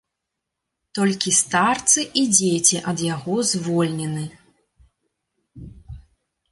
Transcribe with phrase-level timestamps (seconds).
[0.99, 4.27] Толькі старцы і дзеці ад яго звольнены.